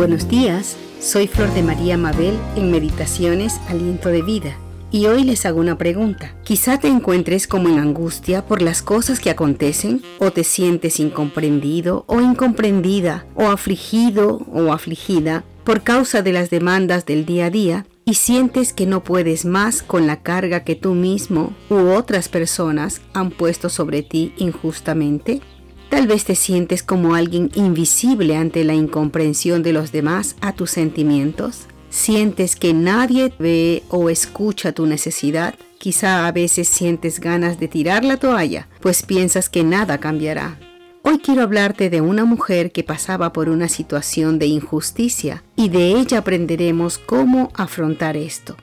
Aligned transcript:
Buenos 0.00 0.28
días, 0.28 0.78
soy 0.98 1.26
Flor 1.26 1.52
de 1.52 1.62
María 1.62 1.98
Mabel 1.98 2.38
en 2.56 2.70
Meditaciones 2.70 3.60
Aliento 3.68 4.08
de 4.08 4.22
Vida 4.22 4.56
y 4.90 5.04
hoy 5.04 5.24
les 5.24 5.44
hago 5.44 5.60
una 5.60 5.76
pregunta. 5.76 6.34
Quizá 6.42 6.78
te 6.78 6.88
encuentres 6.88 7.46
como 7.46 7.68
en 7.68 7.78
angustia 7.78 8.46
por 8.46 8.62
las 8.62 8.80
cosas 8.80 9.20
que 9.20 9.28
acontecen 9.28 10.00
o 10.18 10.30
te 10.30 10.42
sientes 10.42 11.00
incomprendido 11.00 12.04
o 12.06 12.22
incomprendida 12.22 13.26
o 13.34 13.48
afligido 13.48 14.40
o 14.50 14.72
afligida 14.72 15.44
por 15.64 15.82
causa 15.82 16.22
de 16.22 16.32
las 16.32 16.48
demandas 16.48 17.04
del 17.04 17.26
día 17.26 17.44
a 17.44 17.50
día 17.50 17.86
y 18.06 18.14
sientes 18.14 18.72
que 18.72 18.86
no 18.86 19.04
puedes 19.04 19.44
más 19.44 19.82
con 19.82 20.06
la 20.06 20.22
carga 20.22 20.64
que 20.64 20.76
tú 20.76 20.94
mismo 20.94 21.52
u 21.68 21.90
otras 21.90 22.30
personas 22.30 23.02
han 23.12 23.30
puesto 23.30 23.68
sobre 23.68 24.02
ti 24.02 24.32
injustamente. 24.38 25.42
Tal 25.90 26.06
vez 26.06 26.24
te 26.24 26.36
sientes 26.36 26.84
como 26.84 27.16
alguien 27.16 27.50
invisible 27.56 28.36
ante 28.36 28.62
la 28.62 28.74
incomprensión 28.74 29.64
de 29.64 29.72
los 29.72 29.90
demás 29.90 30.36
a 30.40 30.52
tus 30.52 30.70
sentimientos. 30.70 31.66
Sientes 31.90 32.54
que 32.54 32.72
nadie 32.72 33.32
ve 33.40 33.82
o 33.88 34.08
escucha 34.08 34.70
tu 34.70 34.86
necesidad. 34.86 35.56
Quizá 35.78 36.28
a 36.28 36.32
veces 36.32 36.68
sientes 36.68 37.18
ganas 37.18 37.58
de 37.58 37.66
tirar 37.66 38.04
la 38.04 38.18
toalla, 38.18 38.68
pues 38.80 39.02
piensas 39.02 39.48
que 39.48 39.64
nada 39.64 39.98
cambiará. 39.98 40.60
Hoy 41.02 41.18
quiero 41.18 41.42
hablarte 41.42 41.90
de 41.90 42.00
una 42.00 42.24
mujer 42.24 42.70
que 42.70 42.84
pasaba 42.84 43.32
por 43.32 43.48
una 43.48 43.68
situación 43.68 44.38
de 44.38 44.46
injusticia 44.46 45.42
y 45.56 45.70
de 45.70 45.98
ella 45.98 46.18
aprenderemos 46.18 46.98
cómo 46.98 47.50
afrontar 47.54 48.16
esto. 48.16 48.56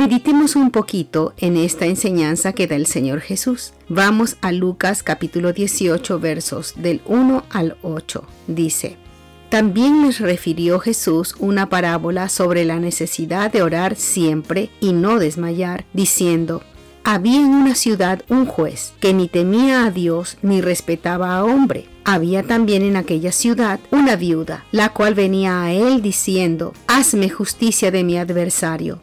Meditemos 0.00 0.56
un 0.56 0.70
poquito 0.70 1.34
en 1.36 1.58
esta 1.58 1.84
enseñanza 1.84 2.54
que 2.54 2.66
da 2.66 2.74
el 2.74 2.86
Señor 2.86 3.20
Jesús. 3.20 3.74
Vamos 3.90 4.38
a 4.40 4.50
Lucas 4.50 5.02
capítulo 5.02 5.52
18 5.52 6.18
versos 6.18 6.72
del 6.78 7.02
1 7.04 7.44
al 7.50 7.76
8. 7.82 8.24
Dice, 8.46 8.96
también 9.50 10.00
les 10.06 10.20
refirió 10.20 10.80
Jesús 10.80 11.34
una 11.38 11.68
parábola 11.68 12.30
sobre 12.30 12.64
la 12.64 12.80
necesidad 12.80 13.52
de 13.52 13.60
orar 13.60 13.94
siempre 13.94 14.70
y 14.80 14.94
no 14.94 15.18
desmayar, 15.18 15.84
diciendo, 15.92 16.62
había 17.04 17.38
en 17.38 17.48
una 17.48 17.74
ciudad 17.74 18.22
un 18.30 18.46
juez 18.46 18.94
que 19.00 19.12
ni 19.12 19.28
temía 19.28 19.84
a 19.84 19.90
Dios 19.90 20.38
ni 20.40 20.62
respetaba 20.62 21.36
a 21.36 21.44
hombre. 21.44 21.88
Había 22.06 22.42
también 22.42 22.84
en 22.84 22.96
aquella 22.96 23.32
ciudad 23.32 23.80
una 23.90 24.16
viuda, 24.16 24.64
la 24.72 24.94
cual 24.94 25.14
venía 25.14 25.62
a 25.62 25.72
él 25.72 26.00
diciendo, 26.00 26.72
Hazme 26.86 27.28
justicia 27.28 27.90
de 27.90 28.02
mi 28.02 28.16
adversario. 28.16 29.02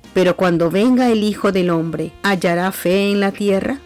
Pero 0.13 0.35
cuando 0.35 0.69
venga 0.69 1.09
el 1.09 1.23
Hijo 1.23 1.51
del 1.51 1.69
Hombre, 1.69 2.11
¿hallará 2.23 2.71
fe 2.71 3.11
en 3.11 3.19
la 3.19 3.31
tierra? 3.31 3.79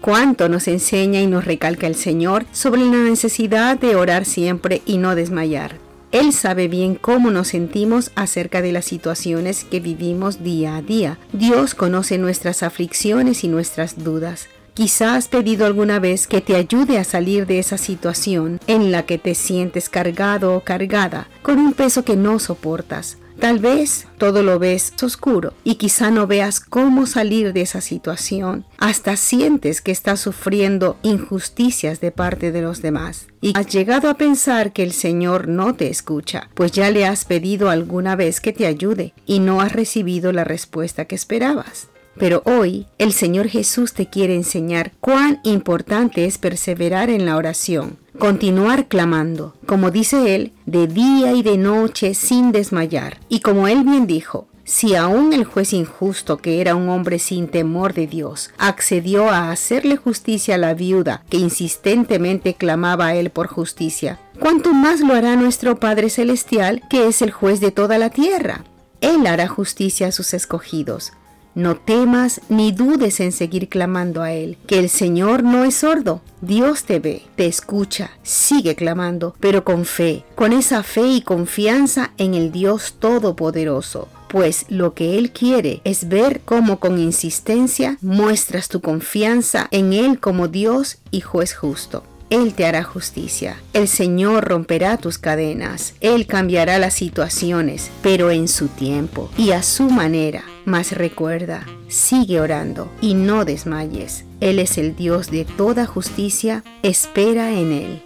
Cuánto 0.00 0.48
nos 0.48 0.66
enseña 0.66 1.20
y 1.20 1.26
nos 1.26 1.44
recalca 1.44 1.86
el 1.86 1.94
Señor 1.94 2.46
sobre 2.52 2.80
la 2.80 2.96
necesidad 2.96 3.78
de 3.78 3.96
orar 3.96 4.24
siempre 4.24 4.80
y 4.86 4.96
no 4.96 5.14
desmayar. 5.14 5.76
Él 6.10 6.32
sabe 6.32 6.66
bien 6.66 6.96
cómo 6.96 7.30
nos 7.30 7.48
sentimos 7.48 8.10
acerca 8.16 8.62
de 8.62 8.72
las 8.72 8.84
situaciones 8.84 9.64
que 9.64 9.78
vivimos 9.78 10.42
día 10.42 10.76
a 10.76 10.82
día. 10.82 11.18
Dios 11.32 11.74
conoce 11.74 12.18
nuestras 12.18 12.62
aflicciones 12.62 13.44
y 13.44 13.48
nuestras 13.48 14.02
dudas. 14.02 14.48
Quizás 14.74 15.16
has 15.16 15.28
pedido 15.28 15.66
alguna 15.66 15.98
vez 15.98 16.26
que 16.26 16.40
te 16.40 16.56
ayude 16.56 16.98
a 16.98 17.04
salir 17.04 17.46
de 17.46 17.58
esa 17.58 17.76
situación 17.76 18.60
en 18.66 18.90
la 18.90 19.04
que 19.04 19.18
te 19.18 19.34
sientes 19.34 19.88
cargado 19.88 20.56
o 20.56 20.60
cargada 20.60 21.28
con 21.42 21.58
un 21.58 21.74
peso 21.74 22.04
que 22.04 22.16
no 22.16 22.38
soportas. 22.38 23.18
Tal 23.40 23.58
vez 23.58 24.06
todo 24.18 24.42
lo 24.42 24.58
ves 24.58 24.92
oscuro 25.02 25.54
y 25.64 25.76
quizá 25.76 26.10
no 26.10 26.26
veas 26.26 26.60
cómo 26.60 27.06
salir 27.06 27.54
de 27.54 27.62
esa 27.62 27.80
situación. 27.80 28.66
Hasta 28.76 29.16
sientes 29.16 29.80
que 29.80 29.92
estás 29.92 30.20
sufriendo 30.20 30.98
injusticias 31.02 32.00
de 32.00 32.12
parte 32.12 32.52
de 32.52 32.60
los 32.60 32.82
demás. 32.82 33.28
Y 33.40 33.56
has 33.56 33.66
llegado 33.68 34.10
a 34.10 34.18
pensar 34.18 34.74
que 34.74 34.82
el 34.82 34.92
Señor 34.92 35.48
no 35.48 35.74
te 35.74 35.88
escucha, 35.88 36.50
pues 36.52 36.72
ya 36.72 36.90
le 36.90 37.06
has 37.06 37.24
pedido 37.24 37.70
alguna 37.70 38.14
vez 38.14 38.42
que 38.42 38.52
te 38.52 38.66
ayude 38.66 39.14
y 39.24 39.38
no 39.38 39.62
has 39.62 39.72
recibido 39.72 40.32
la 40.32 40.44
respuesta 40.44 41.06
que 41.06 41.14
esperabas. 41.14 41.88
Pero 42.18 42.42
hoy 42.44 42.88
el 42.98 43.14
Señor 43.14 43.48
Jesús 43.48 43.94
te 43.94 44.10
quiere 44.10 44.34
enseñar 44.34 44.92
cuán 45.00 45.40
importante 45.44 46.26
es 46.26 46.36
perseverar 46.36 47.08
en 47.08 47.24
la 47.24 47.36
oración, 47.36 47.96
continuar 48.20 48.86
clamando, 48.86 49.54
como 49.66 49.90
dice 49.90 50.36
Él, 50.36 50.52
de 50.66 50.86
día 50.86 51.32
y 51.32 51.42
de 51.42 51.56
noche 51.56 52.14
sin 52.14 52.52
desmayar. 52.52 53.18
Y 53.30 53.40
como 53.40 53.66
Él 53.66 53.82
bien 53.82 54.06
dijo, 54.06 54.46
si 54.62 54.94
aún 54.94 55.32
el 55.32 55.44
juez 55.44 55.72
injusto, 55.72 56.36
que 56.36 56.60
era 56.60 56.76
un 56.76 56.90
hombre 56.90 57.18
sin 57.18 57.48
temor 57.48 57.94
de 57.94 58.06
Dios, 58.06 58.50
accedió 58.58 59.30
a 59.30 59.50
hacerle 59.50 59.96
justicia 59.96 60.56
a 60.56 60.58
la 60.58 60.74
viuda 60.74 61.24
que 61.30 61.38
insistentemente 61.38 62.54
clamaba 62.54 63.06
a 63.06 63.14
Él 63.14 63.30
por 63.30 63.48
justicia, 63.48 64.20
¿cuánto 64.38 64.74
más 64.74 65.00
lo 65.00 65.14
hará 65.14 65.34
nuestro 65.34 65.80
Padre 65.80 66.10
Celestial, 66.10 66.82
que 66.90 67.08
es 67.08 67.22
el 67.22 67.30
juez 67.30 67.58
de 67.60 67.72
toda 67.72 67.96
la 67.98 68.10
tierra? 68.10 68.64
Él 69.00 69.26
hará 69.26 69.48
justicia 69.48 70.08
a 70.08 70.12
sus 70.12 70.34
escogidos, 70.34 71.14
no 71.54 71.76
temas 71.76 72.40
ni 72.48 72.72
dudes 72.72 73.20
en 73.20 73.32
seguir 73.32 73.68
clamando 73.68 74.22
a 74.22 74.32
Él, 74.32 74.56
que 74.66 74.78
el 74.78 74.88
Señor 74.88 75.42
no 75.42 75.64
es 75.64 75.76
sordo. 75.76 76.20
Dios 76.40 76.84
te 76.84 77.00
ve, 77.00 77.22
te 77.36 77.46
escucha, 77.46 78.12
sigue 78.22 78.74
clamando, 78.74 79.34
pero 79.40 79.64
con 79.64 79.84
fe, 79.84 80.24
con 80.34 80.52
esa 80.52 80.82
fe 80.82 81.06
y 81.06 81.20
confianza 81.22 82.12
en 82.18 82.34
el 82.34 82.52
Dios 82.52 82.96
Todopoderoso. 82.98 84.08
Pues 84.28 84.64
lo 84.68 84.94
que 84.94 85.18
Él 85.18 85.32
quiere 85.32 85.80
es 85.84 86.08
ver 86.08 86.40
cómo 86.44 86.78
con 86.78 86.98
insistencia 86.98 87.98
muestras 88.00 88.68
tu 88.68 88.80
confianza 88.80 89.66
en 89.72 89.92
Él 89.92 90.20
como 90.20 90.46
Dios 90.46 90.98
y 91.10 91.20
juez 91.20 91.54
justo. 91.54 92.04
Él 92.30 92.54
te 92.54 92.64
hará 92.64 92.84
justicia. 92.84 93.56
El 93.72 93.88
Señor 93.88 94.44
romperá 94.44 94.96
tus 94.96 95.18
cadenas. 95.18 95.94
Él 96.00 96.26
cambiará 96.26 96.78
las 96.78 96.94
situaciones, 96.94 97.90
pero 98.02 98.30
en 98.30 98.46
su 98.46 98.68
tiempo 98.68 99.28
y 99.36 99.50
a 99.50 99.64
su 99.64 99.90
manera. 99.90 100.44
Mas 100.64 100.92
recuerda, 100.92 101.66
sigue 101.88 102.40
orando 102.40 102.88
y 103.00 103.14
no 103.14 103.44
desmayes. 103.44 104.24
Él 104.40 104.60
es 104.60 104.78
el 104.78 104.94
Dios 104.94 105.30
de 105.30 105.44
toda 105.44 105.86
justicia. 105.86 106.62
Espera 106.84 107.50
en 107.50 107.72
Él. 107.72 108.02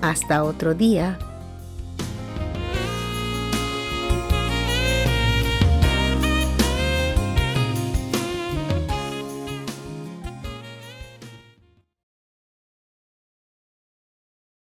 Hasta 0.00 0.44
otro 0.44 0.74
día. 0.74 1.18